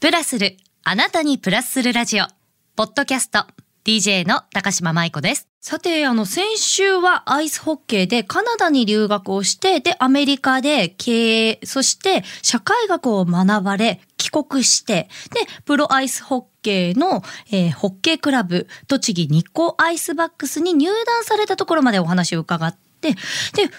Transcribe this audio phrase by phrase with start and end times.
[0.00, 2.24] プラスる、あなたにプラスするラジオ。
[2.74, 3.44] ポッドキャスト、
[3.84, 5.46] DJ の高島舞子です。
[5.60, 17.22] さて、あの、先週はアイスホッケーでカナダに留学をして、で、アメリカで経営、そして社会学を学ばれ、帰国して、で、プロアイスホッケーの、
[17.52, 23.14] えーホッケークラブ、栃木日光アイスバックスに入団されたところまでお話を伺って、で、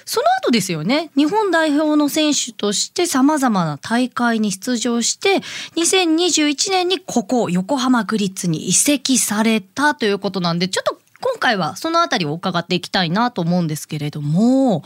[0.05, 5.41] その後ですよね、日本代表の選手として様々な大会に出場して、
[5.75, 14.83] 2021年にここ、横浜グリッツに移籍されたということなんで、ちょっと今回はそのあたりを伺っていきたいなと思うんですけれども、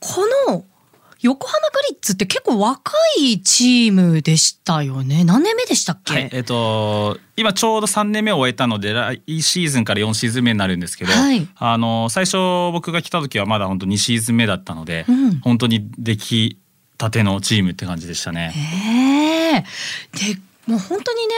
[0.00, 0.64] この
[1.26, 5.24] 横浜グリッツって結構若いチームでしたよね。
[5.24, 12.36] 何年目でしたっけ、はい、えっと今ちょうど3年目を終えたので来シーズンから4シーズン目になるんですけど、はいあの最初
[12.72, 16.58] 僕が来た時はまだ本当2シーズン目だったので、うん本当に出来
[16.96, 18.54] たてのチームって感じでしたね。
[18.56, 19.64] ええ
[20.34, 21.34] でもう本当にね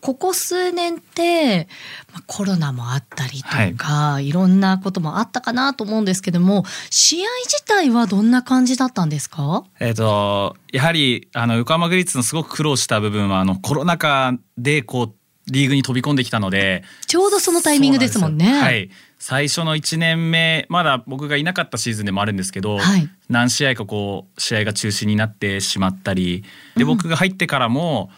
[0.00, 1.68] ここ数年って、
[2.12, 9.64] まあ、コロナもあったりとか、い、ろんなこともあったかなと思うんですけども試合自体はどんな感じだったんですか？
[9.80, 15.14] えっとやはりあの横浜グリッツのすごく苦労した部分はあのコロナ禍でこう
[15.50, 18.60] リーグに飛び込んできたのでちょうどそのタイミングですもんね。
[18.60, 18.90] んはい。
[19.18, 23.08] 最初の1年目まだ僕がいなかったシーズンでもあるんですけど、はい。
[23.28, 26.44] 何試合かこう試合が中止になってしまったり
[26.76, 28.10] で僕が入ってからも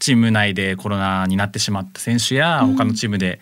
[0.00, 3.40] チーム内でコロナになってしまった選手や他のチームで、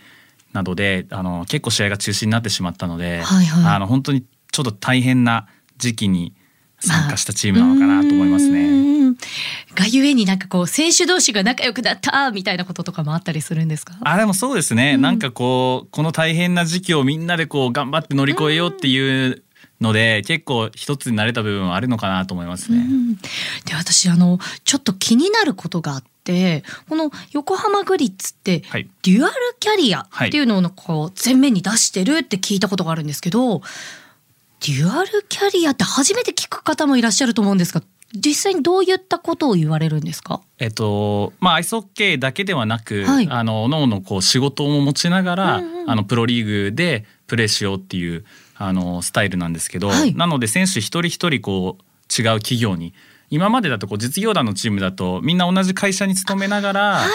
[0.52, 3.74] などであの結構試合が中止になってしまったので、はいはい。
[3.76, 5.46] あの本当にちょっと大変な
[5.78, 6.34] 時期に
[6.80, 8.60] 参加したチームなのかなと思いますね。
[8.60, 9.14] うん。
[9.74, 13.96] がゆえになんかこう選手同士が仲良くなったみたいなこととかもあったりするんですか？
[14.02, 19.42] あでもそうですね、なんかこうこの大変な時期をみんなでこう頑張って乗り越えようっていう
[19.80, 22.86] ので、結構一つになれた部分はあるのかなと思いますね。
[23.64, 26.08] で私あのちょっと気になることがあって
[26.88, 28.88] この横浜グリッツって、はい。
[29.02, 33.60] デュアルキャリアっていうのをこう前面に出してるって聞いたことがあるんですけど
[34.66, 37.82] デュアルキャリアって初めて聞く方もいらっしゃると思うんですが
[38.14, 40.40] 実際にどういったことを言われるんですか？
[40.58, 43.28] えっとまあアイスホッケーだけではなく、はい。
[43.30, 45.90] あの各々こう仕事も持ちながら、うんうん。
[45.90, 48.24] あのプロリーグでプレーしようっていう
[48.56, 50.14] あのスタイルなんですけど、はい。
[50.14, 52.94] なので選手一人一人こう違う企業に
[53.30, 57.08] 今までだとこう実業団のチームだとみんな同じ会社に勤めながら、はい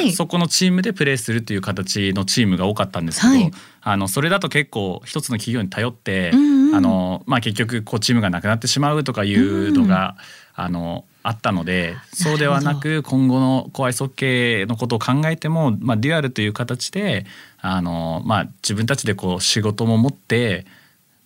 [0.00, 0.12] い。
[0.12, 3.50] そこのチームでプレーするっていう形のチームが多かったんですけど、はい。
[3.82, 10.16] あのそれだと結構一つの企業に頼って、うんうんあのまあ、結局こうチームがなくなってしまうとかいうのが、
[10.54, 17.26] あのあったのでそうではなく今後のこうアイスホッケーのことを考えても、まあ、デュアルという形で
[17.60, 20.66] あの、まあ、自分たちでこう仕事も持って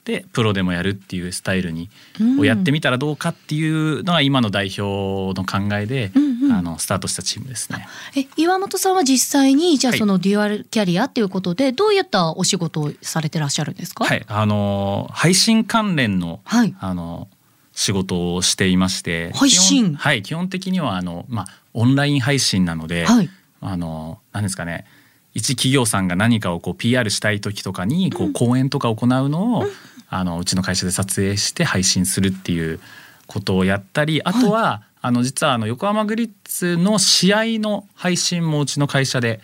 [0.04, 1.88] でプロでもやるっていうスタイルに、
[2.20, 2.40] うん。
[2.40, 6.52] をやってみたらどうかっていうのが今の代表の考えで、うんうん。
[6.52, 7.86] あのスタートしたチームですね。
[8.16, 9.98] え岩本さんは実際にじゃあはい。
[10.00, 14.04] そのデュアルキャリアっていうことでどういったお仕事をされてらっしゃるんですか？
[14.04, 16.74] はい、あの配信関連の、はい。
[16.80, 17.28] あの
[17.74, 19.84] 仕事をしていまして、配信？
[19.84, 23.30] 基本はい、基本的にはあのまあオンライン配信なので、はい。
[23.60, 24.84] あの何ですかね。
[25.34, 29.64] 一企業さんが何かをこう PR したい時とかにこう講演とか行うのを、
[30.12, 32.80] あのうちの会社で撮影して配信するっていう
[33.26, 39.40] ことをやったりあとは、あの実はあの横浜グリッツの試合の配信もうちの会社で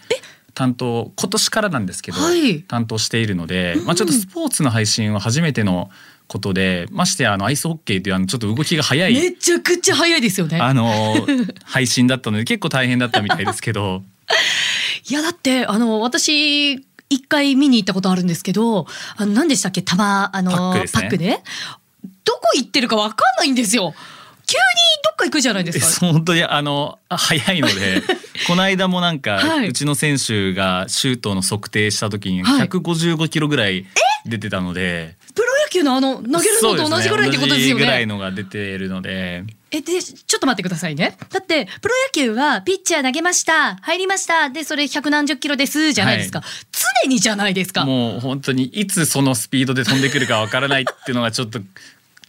[0.53, 2.63] 担当今年からなんですけど、はい。
[2.63, 5.91] 担当しているので、まあ、ちょっとスポーツの配信は初めての
[6.27, 10.61] ことでましてやあのアイスホッケーというあのちょっと動きが早いめちゃくちゃ早いですよね。
[10.61, 11.15] あの
[11.65, 14.03] 配信だったので結構大変だったみたいですけど。
[15.09, 18.87] いやだってあの私一回見に行ったことあるんですけど
[19.17, 19.83] あの何でしたっけ？
[19.83, 20.57] 玉あのパ
[21.01, 21.43] ックですね。
[21.43, 21.43] で
[22.25, 23.95] どこ行ってるかわかんないんですよ。
[24.47, 24.59] 急に
[25.05, 26.07] どっか行くじゃないですか。
[26.07, 28.03] 本当にあの早いので
[28.47, 29.69] この間もなんか、はい。
[29.69, 32.69] うちの選手がシュートの測定した時にはい。
[32.69, 33.85] 155キロぐらい
[34.25, 39.45] 出てたので、プロ野球のあの投げるのと同じぐらいってことですよ同じぐらいねのが出ているので。
[39.71, 41.17] えでちょっと待ってくださいね。
[41.31, 46.43] だってプロ野球はピッチャー投げました入りましたでそれ百何十キロですじゃないですか、
[47.03, 47.85] 常にじゃないですか。
[47.85, 51.61] もう本当にいつそのスピードで飛んでくるかわからないっていうのがちょっと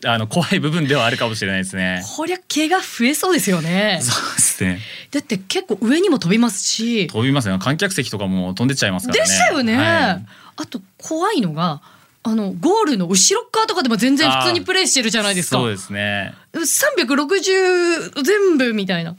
[0.05, 2.03] あの怖い部分ではあるかもしれないですね。
[2.15, 3.99] こりゃ毛が増えそうですよね。
[4.01, 4.79] そうですね。
[5.11, 7.07] だって結構上にも飛びますし。
[7.07, 7.59] 飛びますよ。
[7.59, 9.29] 観客席とかも飛んでっちゃいますからね。
[9.29, 10.25] でしたよね、はい。
[10.57, 11.81] あと怖いのが
[12.21, 16.33] あのゴールの後ろ側とかでも全然普通にプレーしてるじゃないですかそうですね。
[16.53, 19.15] 360全部みたいな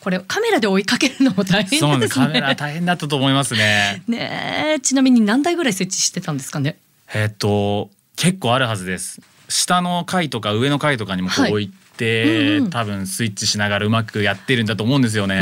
[0.00, 2.14] これカメラで追いかけるのも大変ですねそうなんです。
[2.14, 4.02] カメラ大変だったと思いますね。
[4.08, 6.76] ねえちなみに何台ぐらい設置してたんですかね？
[7.14, 9.20] えっと結構あるはずです。
[9.48, 15.38] 下の階とか上の階とかにもこはいう置いて、うんうん多分スイッチしながらうまくやってるんだと思うんですようね。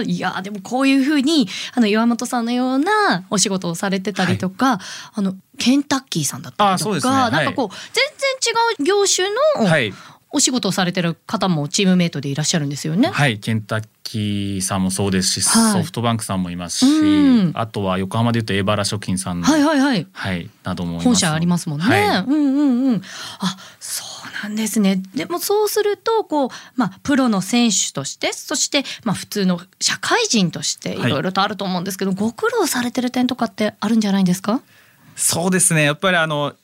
[0.00, 4.80] いやーでもこういうふうにあの岩本さんのようなお仕事をされてたりとか、
[5.12, 7.08] あのケンタッキーさんだったりとか、ね。
[7.08, 7.32] はい。
[7.32, 9.28] なんかこう全然違う業種
[9.60, 9.92] のはい
[10.32, 13.10] お仕事をされてる方もチームメイトでいらっしゃるんですよね？
[13.10, 20.06] はいケンタッキーさんもそうですし、はいソフトバンクさんもいますし、うんあとは横浜でいうとエバラ食品さんの、はいはいはい。
[20.12, 21.84] はいなども本社ありますもんね。
[21.84, 23.02] はいうんうんうん。
[23.40, 25.02] あ、そうなんですね。
[25.14, 34.60] でもそうするとこうまあプロの選手として、そしてまあ普通の社会人としていろいろとあると思うんですけど、ご苦労されてる点とかってあるんじゃないですか？
[35.14, 36.54] そうですねやっぱりあの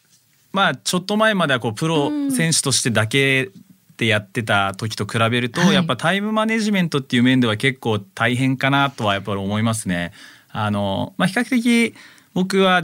[0.59, 3.53] まあちょっと前まではこうプロ選手としてだけ
[3.97, 10.11] でやってた時と比べると、はいやっぱタイムマネジメントっていう面では結構大変かなとはやっぱり思いますね。
[10.51, 11.95] あのまあ、比較的
[12.35, 12.83] 僕は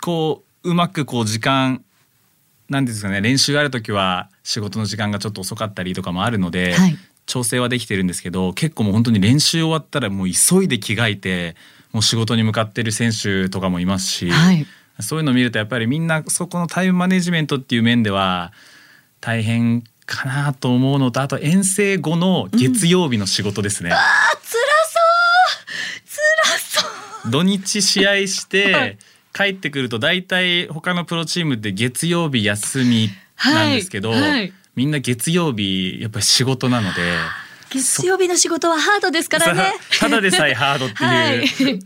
[0.00, 1.84] こううまくこう時間
[2.68, 6.96] なんですかね練習がある時は仕事の時間がちょっと遅かったりとかもあるので、はい
[7.26, 11.56] 調整はできてるんですけど結構もう本当に練習終わったらもう急いで着替えて
[11.90, 14.66] もう仕事に向かってる選手とかもいますし、はい。
[15.00, 18.52] そういうのを見るとやっぱりみんなそこのタイムマネジメントっていう面では
[19.20, 23.90] 大変かなと思うのとあと遠征後の月曜日の仕事ですね。
[23.90, 24.50] あ、辛
[24.86, 25.00] そ
[26.02, 26.20] う。
[26.44, 26.90] 辛
[27.22, 27.30] そう。
[27.30, 33.08] 土日試合しはてい帰ってくると大体他のプロチームって月曜日休み
[33.44, 37.00] なんですけど、はいはいみんな月曜日やっぱり仕事なので。
[37.70, 39.72] 月曜日の仕事はハードですからね。
[39.98, 41.80] ただでさえハードっていう、はい。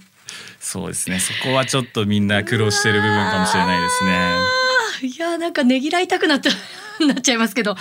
[0.61, 4.59] そうですねそこはちょっとみんな苦労してる部分かもしれないですね。
[5.01, 6.53] いやなんかねぎらいたくなっちゃ
[7.07, 7.77] なっちゃいますけど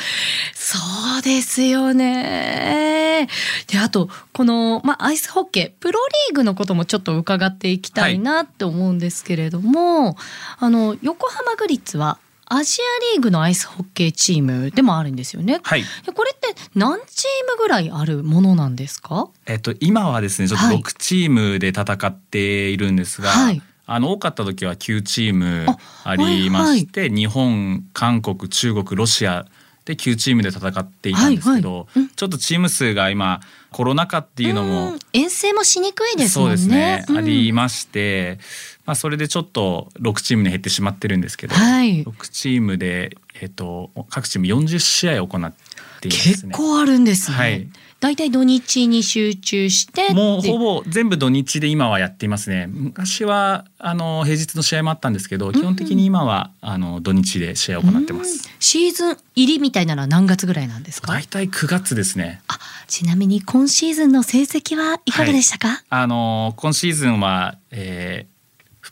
[0.53, 0.77] そ
[1.17, 3.27] うですよね。
[3.67, 10.15] であとこの、まあ、アイスホッケープロリーグのこともちょっと伺っていきたいなって思うんですけれども、
[10.59, 15.59] あの横浜グリッツはアジアリーグのアイスホッケーチームでもあるんですよね。
[15.63, 15.83] はい。
[16.05, 19.29] でこれって何チームぐらいあるものなんですか？
[19.45, 20.77] えっと、今はですねちょっとはい。
[20.77, 23.61] 6チームで戦っているんですが、はい。
[23.85, 25.65] あの多かった時は9チーム
[26.03, 29.45] ありまして、日本韓国中国ロシア
[29.85, 31.99] で9チームで戦っていたんですけど、はいはい。
[31.99, 32.09] うん。
[32.09, 33.39] ちょっとチーム数が今
[33.71, 36.45] コロナ禍っていうのもん遠征もしにくいですね。
[36.45, 38.39] うですね、うんありまして、
[38.85, 45.53] まあ、それでちょっと6チームに減ってしまってるんですけど、はい6チームで、えっと、各チーム40試合を行っ
[46.01, 46.33] ていますね。
[46.33, 47.37] 結構あるんですね。
[47.37, 47.67] はい
[47.99, 52.67] だいたい土日に集中してでもうほぼ全部土日で今はやっていますね。
[52.67, 58.47] 昔はあの平日の試合もあったんですけど、基本的に今はあの土日で試合を行ってます。
[58.59, 61.11] シーズン入りみたいなのは何月ぐらいなんですか？
[61.11, 62.41] 大体9月ですね。
[62.47, 68.37] あちなみに今シーズンの成績はいかがでしたか、あの今シーズンは、えー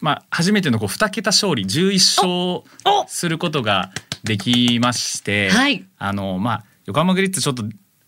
[0.01, 3.91] まあ初めてのこう2桁勝利11勝することが
[4.25, 5.85] できまして、はい。
[5.97, 7.63] あのまあ横浜グリッツちょっと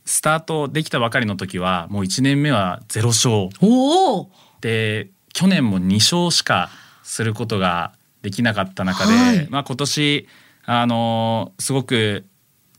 [0.08, 3.50] スタートできたばかりの時はもう1年目は0勝。
[3.62, 4.32] おお。
[4.62, 6.70] で去年も2勝しか
[7.04, 7.94] することが
[8.24, 9.48] できなかった中で、はい。
[9.50, 10.28] まあ、今年
[10.66, 12.26] あのすごく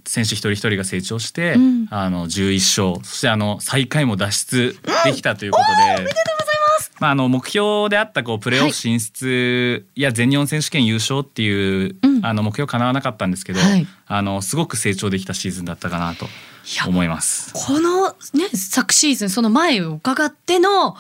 [0.06, 1.86] 選手一人一人が成長して、うん。
[1.90, 3.04] あの11勝。
[3.06, 5.58] そしてあの最下位も脱出できたというこ
[5.96, 6.37] とで。
[7.00, 12.18] まあ、あの目標であったこうプレーオフ進出や全日本選手権優勝っていう、うん。
[12.26, 13.86] あの目標叶わなかったんですけど、はい。
[14.06, 16.26] あのすごく成長できたシーズンだったかなと
[16.76, 17.52] や思います。
[17.54, 20.96] このね昨シーズンその前を伺っての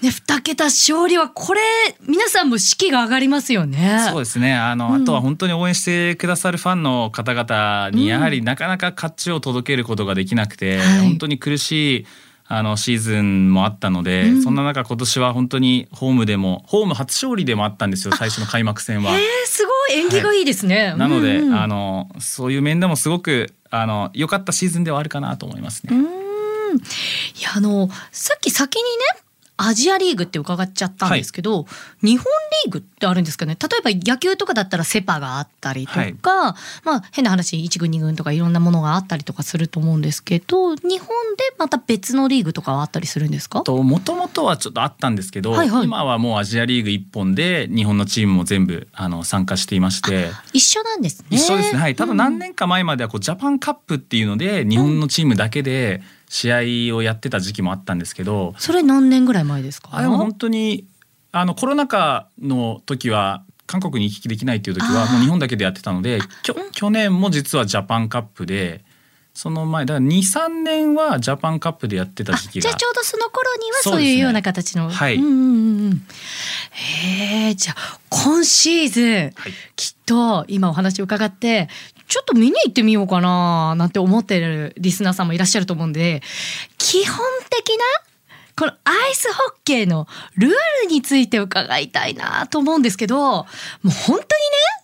[0.00, 1.60] ね二桁勝利はこれ
[2.06, 4.06] 皆さんも士気が上がりますよね。
[4.10, 4.54] そうですね。
[4.54, 5.02] あの、うん。
[5.02, 11.00] あとは本当に応援してくださるファンの方々うんにやはりなかなか勝ちを届けることができなくて、はい。
[11.00, 12.06] 本当に苦しい
[12.54, 19.46] あのシーズンもあったので、うんそんな中今年は本当にホームでもホーム初勝利でもあったんですよ最初の開幕戦はえー、。
[19.46, 20.94] すごい縁起がいいですね。
[20.98, 25.96] なので、うんうんあのそういう面でもすごくあの良かったシーズンではあるかなと思いますね。
[25.96, 26.80] うーんい
[27.42, 29.22] やあのさっき先にね
[29.58, 31.66] アジアリーグって伺っちゃったんですけど、
[32.02, 32.24] 日本
[32.64, 33.56] リーグってあるんですかね？
[33.60, 43.60] 例えば野球とかだったらセパがあったりとか、まあ変な話1軍2軍とかいろんなものがあったりとかすると思うんですけど日本でまた別のリーグとかはあったりするんですか？
[43.62, 50.30] ともともとはちょっとあったんですけど、はいはい今はもうアジアリーグ一本で日本のチームも全部あの参加していまして。
[50.52, 51.26] 一緒なんですね。
[51.30, 51.80] 一緒ですね。
[51.80, 51.94] はい。
[51.94, 56.02] ただ何うん年か前まではこうジャパンカップっていうので日本のチームだけで
[56.34, 59.90] 試合をやってた時期もあったんですけど、それ何年ぐらい前ですか？
[59.92, 60.86] あれも本当に
[61.30, 68.82] あのコロナ禍の時は韓国に行き来できないっていう時はもう日本だけでやってたので、きょ去年も実はジャパンカップで
[69.34, 74.88] その前だから23年はジャパンカップでやってたあ時期がじゃあちょうどその頃にはそういうような形の。
[74.88, 75.16] はい。
[75.16, 76.06] うんうんうんうん。
[76.70, 79.52] へえじゃあ今シーズンはい。
[79.76, 81.68] きっと今お話を伺って
[82.12, 86.20] ちょっと見に行ってみようかななんて思ってるリスナーさんもいらっしゃると思うんで
[86.76, 87.16] 基本
[87.48, 87.84] 的な
[88.54, 90.50] このアイスホッケーのルー
[90.82, 93.44] ルについて伺いたいなと思うんですけども
[93.86, 94.26] う本当にね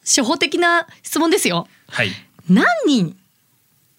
[0.07, 1.69] 初歩的な質問ですよ。
[1.89, 2.09] はい
[2.49, 3.15] 何人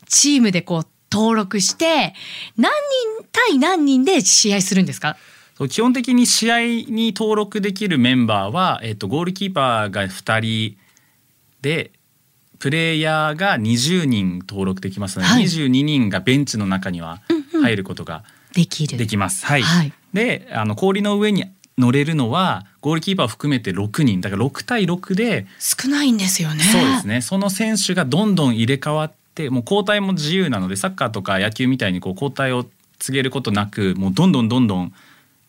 [0.07, 2.15] チームでこう登録して
[2.57, 2.71] 何
[3.19, 5.17] 人対何人で試合するんですか？
[5.69, 10.77] 基本的に試合に登録できるメンバーは、えっと、ゴールキーパーが2人
[11.61, 11.91] で
[12.59, 15.43] プレイヤーが20人登録できますので、はい。
[15.43, 17.21] 22人がベンチの中には
[17.61, 18.23] 入ることが
[18.53, 18.97] できる。
[18.97, 19.45] できます。
[19.45, 19.93] はい、はい。
[20.13, 21.45] であの氷の上に
[21.77, 24.21] 乗れるのはゴールキーパーを含めて6人。
[24.21, 26.63] だから6対6で少ないんですよね。
[26.63, 27.21] そうですね。
[27.21, 32.65] その選手がどんどん入れ替わってもう交代も自由なのでサッカーとか野球みたいにこう交代を
[32.99, 34.93] 告げることなくもうどんどんどんどん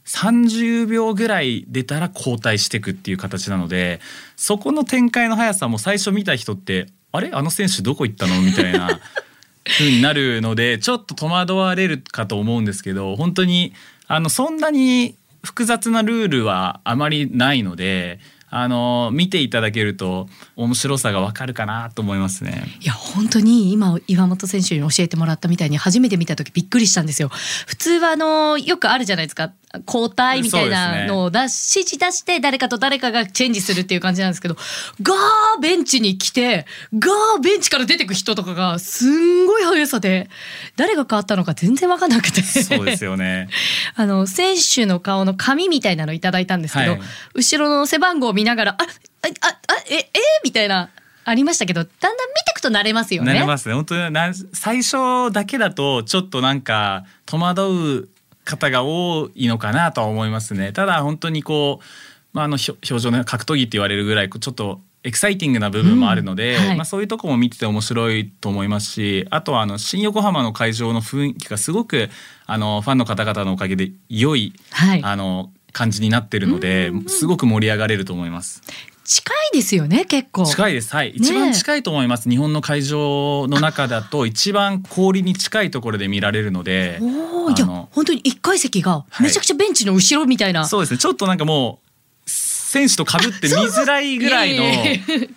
[0.07, 4.01] 30秒ぐらい出たら交代していくっていう形なので
[4.37, 7.31] そこの展開の速さも最初見た人ってあれ？
[7.33, 8.41] あの選手どこ行ったの？
[8.41, 9.01] みたいな
[9.65, 13.73] 風になるのでちょっと戸惑われるかと思うんですけど本当に
[14.09, 15.15] あのそんなに
[15.45, 18.19] 複雑なルールはあまりないので
[18.51, 22.65] あの見ていただけると面白さがわかるかなと思いますね。
[22.81, 27.29] いや本当に今岩本選手に教えてもらったみたいに初めて見た時びっくりしたんですよ。
[27.29, 29.53] 普通はあのよくあるじゃないですか
[29.87, 34.57] 交代みたいなのを出し、指示出して誰かと誰かがチェンジするっていう感じなんですけど
[35.01, 36.67] ガーベンチに来て
[36.99, 40.29] ガーベンチから出てく人とかがすんごい速さで
[40.77, 43.49] 誰が変わったのか全然分かんなくてそうですよね。
[43.95, 47.01] あの選手の顔の紙みたいなのいただいたんですけど、はい
[47.35, 50.11] 後ろの背番号を見ながら「ああああええ？
[50.43, 50.89] みたいな
[51.27, 53.35] ありましたけどだんだん見ていくと慣れますよね。
[53.35, 53.75] なれますね。
[53.75, 58.09] 本当にな最初だけだとちょっとなんか戸惑う
[58.45, 60.73] 方が多いのかなとは思いますね。
[60.73, 61.85] ただ本当にこう、
[62.33, 66.67] まあ、あの表情の格闘技って言われるぐらいちょっとエキサイティングな部分もあるので、うん。
[66.69, 66.77] はい。
[66.77, 72.09] まあ、そういうとこも見てて面白いと思いますしあとはあの新横浜の会場の雰囲気がすごく
[72.47, 75.03] あのファンの方々のおかげで良い、はい。
[75.05, 78.63] あの感じになってるので、すごく盛り上がれると思います。
[79.05, 80.45] 近いですよね結構。
[80.45, 80.95] 近いです。
[80.95, 81.11] はい。
[81.11, 89.23] 一番近いと思います、日本の会場の中だと一番氷に近いところで見られるのでおお、いや本当に一階席がはい。
[89.25, 90.65] めちゃくちゃベンチの後ろみたいな。
[90.67, 90.99] そうですね。
[90.99, 94.65] ちょっとなんかもう選手と被って見づらいぐらいの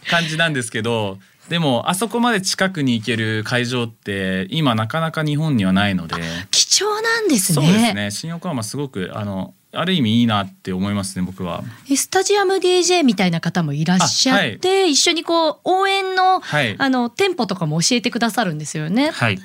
[0.08, 1.18] 感じなんですけど
[1.50, 6.16] でもあそこまで近くに行ける会場って今なかなか日本にはないので。
[6.52, 7.56] 貴重なんですね。
[7.56, 8.12] そうですね。
[8.12, 11.64] 新横浜すごくあのある意味いいなって思いますね僕は。
[11.90, 19.10] えスタジアム DJ みたいな方もいらっしゃって、一緒にこう応援の、はいあのテンポとかも教えてくださるんですよね。
[19.10, 19.40] はい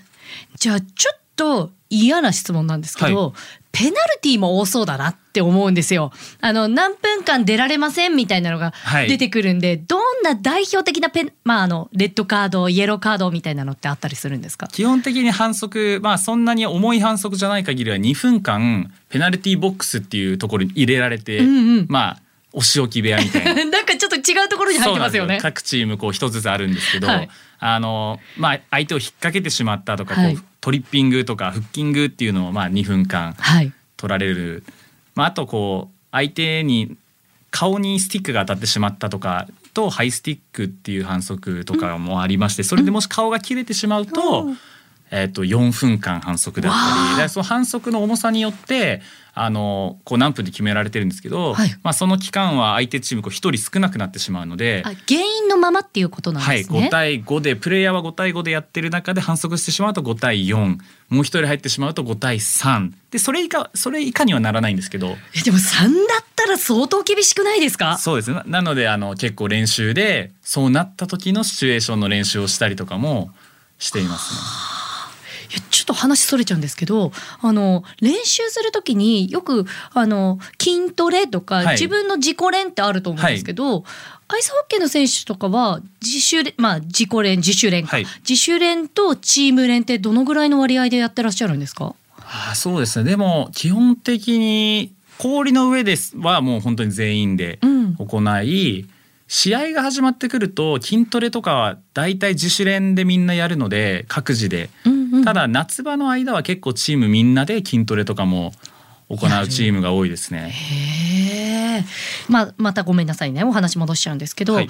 [0.56, 3.32] じゃあちょっと嫌な質問なんですけど、は
[3.70, 6.10] ペナルティーも多そうだなって思うんですよ。
[6.40, 14.66] あの何分間出られませんみたいなのがはい出てくるんで、どんな代表的なペンまああのレッドカードイエローカードみたいなのってあったりするんですか？
[14.68, 22.22] 基本的に反則まあそんなに重い反則じゃない限りは2分間ペナルティーボックスっていうところに入れられて、うんうんまあ
[22.58, 23.54] お仕置き部屋みたいな。
[23.70, 25.38] なんかちょっと違うところに入ってますよね。
[25.40, 27.28] 各チームこう一つずつあるんですけど、はい
[27.60, 33.72] あのまあ相手を引っ掛けてしまったとか、こうはいトリッピングとかフッキングっていうのをまあ2分間はい。
[33.96, 34.64] 取られる、
[35.14, 36.96] まああとこう相手に
[37.52, 44.42] 顔にスティックが当たってしまったとかとハイスティックっていう反則とかもありまして、それでもし顔が切れてしまうと。
[44.42, 44.58] うん
[45.10, 47.22] えー、と4分間反則だったり。
[47.22, 49.00] でその反則の重さによって
[49.34, 51.70] あのこう何分で決められてるんですけど、はい。
[51.82, 56.88] まあ、その期間は相手チームこう1人少なくなってしまうので、あ原因のままっていうことなんはい、ですね。
[56.88, 60.78] 5対5でプレイヤーは5対5でやってる中で反則してしまうと5対4も
[61.10, 65.16] う1人入ってしまうと5対3でそれ以下それ以下にはならないんですけど。
[65.34, 67.96] えでも3だったら相当厳しくないですか？
[67.98, 68.32] そうです。
[68.46, 73.30] なのであの結構練習でそうなった時のシチュエーションの練習をしたりとかも
[73.78, 74.77] していますね。
[75.88, 81.66] と話それちゃうんですけどあの練習するときによくあの筋トレとか、はい。
[81.72, 83.84] 自分の自己練ってあると思うんですけど、
[84.28, 88.06] アイスホッケーの選手とかは自主練まあ自己練自主練か、はい。
[88.28, 91.94] 自主練とチーム練ってどのぐらいの割合でやってらっしゃるんですか？
[92.18, 93.10] ああそうですね。
[93.10, 97.96] でも基本的に氷の上ですはもう本当に全員でうん。
[97.96, 98.86] 行い、
[99.28, 104.70] 試合が始まってくると筋トレとかは大体自主練でみんなやるので各自で。
[104.84, 105.24] うんうん。
[105.24, 108.52] ただ夏場の間は結構チームみんなで筋トレとかも
[109.08, 111.84] 行うチームが多いですね。
[112.28, 113.44] まあ、またごめんなさいね。
[113.44, 114.68] お話戻しちゃうんですけど、はい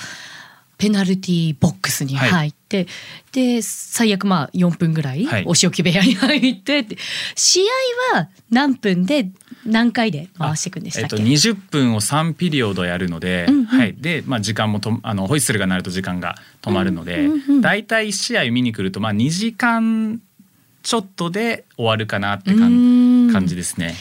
[0.78, 2.86] ペナルティーボックスに入って、
[3.32, 5.44] で最悪まあ4分ぐらいはい。
[5.46, 6.86] お仕置き部屋に入って
[7.34, 7.60] 試
[8.12, 9.30] 合は何分で
[9.66, 13.64] 何回で回していくんでしたっけ、えっと、20分を3ピリオドやるので、うんうん。
[13.66, 20.22] はい、で、まあ、時間もとあのホイッスルが鳴ると時間が止まるので、うんうんうん大体1試合見に来ると、まあ、2時間
[20.82, 23.94] ちょっとで終わるかなって感じですね。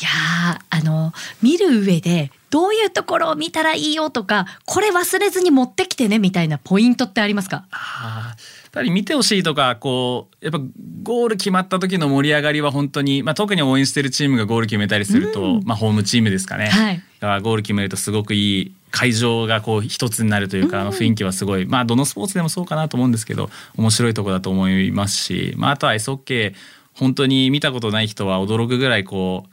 [0.00, 1.12] いやーあの
[1.42, 7.64] 見る上でどういうところを見たらいいよとかこれ忘れずに持ってきてねみたいなポイントってありますか？
[7.70, 10.58] あーやっぱり見てほしいとかこうやっぱ
[11.02, 16.96] ゴール決まった時の盛り上がりは本当に、まあ、特に応援してるチームがゴール決めたりすると、まあ、ホームチームですかね、はい。
[17.20, 26.54] だからゴール決めるとすごくいい会場がこう一つになるというか、あの雰囲気はすごいまあどのスポーツでもそうかなと思うんですけど面白いところだと思いますし、まあ、あとはアイスホッケー
[26.94, 29.50] 本当に見たことない人は驚くぐらいこう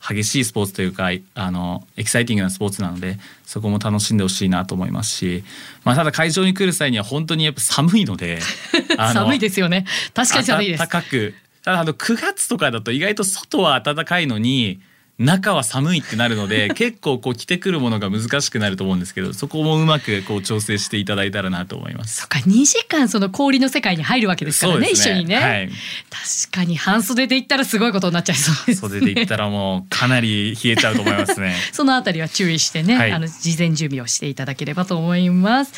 [0.00, 5.44] 激しいスポーツというかあのエキサイティングなスポーツなのでそこも楽しんでほしいなと思いますし、
[5.84, 8.40] まあ、ただ会場に来る際には本当にやっぱ寒いので
[8.96, 9.86] 寒いですよね。
[10.14, 10.78] 確かに寒いです。
[10.78, 14.80] 暖かくただあの9月とかだと意外と外は暖かいのに
[15.18, 22.18] 中は寒いってなるので 結構こう着てくるものが難しくなると思うんですけどそこもうまくこう調整していただいたらなと思います。
[22.18, 25.68] そっか2時間その氷の世界に入るわけですからねそうです一緒にね、はい、
[26.48, 31.56] 確かに半袖で行ったらすごいことになっちゃいそうです、ね、袖で言ったらもうかなり冷えちゃうと思いますね。
[31.72, 35.72] そのあたりは注意してね、はいあの事前準備をしていただければと思います。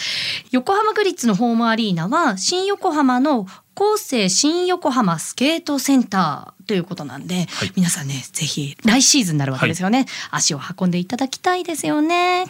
[0.50, 3.46] 横浜グリッツのホームアリーナは新横浜の
[3.80, 7.72] 厚生新横浜スケートセンターということなんで、はい。
[7.74, 12.44] 皆さんねぜひ来シーズンになるわけですよね、足を運んでいただきたいですよね。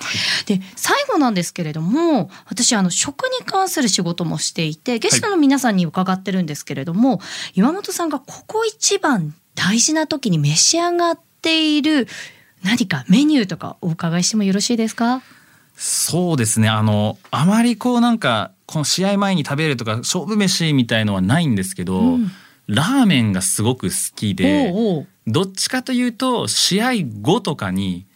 [0.47, 7.21] で最後なんですけれども私あの食に関する仕事もしていてゲストの皆さんに伺ってるんですけれども、
[7.55, 12.09] 岩本さんがここ一番大事な時に召し上がっている
[12.65, 15.23] 何かメニューとかお伺いしてもよろしいですか？
[15.77, 16.69] そうですね。
[16.69, 22.31] あのあまりこうなんかこの試合前に食べるとか勝負飯みたいのはないんですけど、うん。
[22.69, 24.73] ラーメンがすごく好きで。
[25.27, 28.07] どっちかというと試合後とかに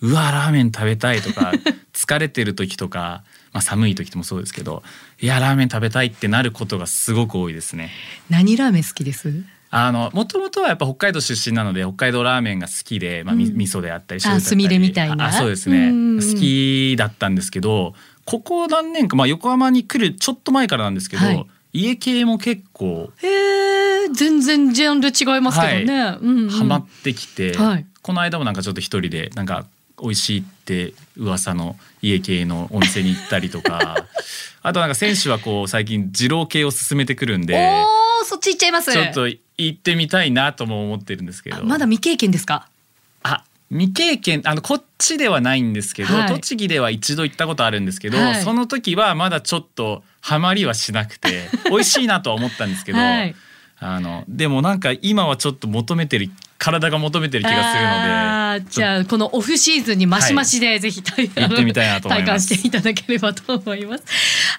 [0.00, 1.52] うわラーメン食べたいとか
[1.94, 4.82] 疲れてる時とか、まあ、寒い時もそうですけど
[5.20, 7.90] いやラーメン食べたいってなることがすごく多いですね。
[8.28, 9.32] 何ラーメン好きです？
[9.72, 13.56] あのもともとはやっぱ北海道出身なので北海道ラーメンが好きで、まあみうん。
[13.56, 14.74] 味噌であったり醤油だったり。
[14.74, 15.26] すみたいな。
[15.26, 15.90] あそうですね。
[16.16, 21.46] 好きだったんですけどここ何年か、まあ、横浜に来るちょっと前からなんですけど、はい。
[21.72, 26.50] 家系も結構へえ全然ジャンル違いますけどね、うんうん。
[26.50, 27.86] ハマってきて、はい。
[28.02, 29.66] この間もなんかちょっと一人でなんか
[30.02, 34.06] 美味しいって噂の家系のお店に行ったりとか
[34.62, 41.56] あとなんか選手はこう最近二郎系を勧めてくるんでおーそっち行っちゃいますちょっと行ってみたいなとも思ってるんですけど。
[41.56, 42.66] あまだ未経験ですか？
[43.22, 46.28] あ未経験あのこっちではないんですけど、はい。
[46.28, 48.42] 栃木では一度行ったことあるんですけど、はい。
[48.42, 53.34] その時はまだちょっとハマりはしなくて 美味しいなとは思ったんですけど、はい。
[53.82, 56.28] あのでもなんか今はちょっと求めてる
[56.58, 64.04] 体が求めてる気がするのでじゃあこのオフシーズンにマシマシでぜひ体,、行ってみたいなと体感していただければと思います。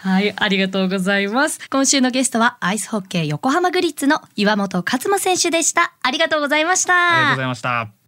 [0.01, 1.59] はいありがとうございます。
[1.69, 5.93] 今週のゲストはアイスホッケー横浜グリッツの岩本勝馬選手でした。
[6.01, 6.93] ありがとうございました。
[6.93, 8.00] ありがとうございました。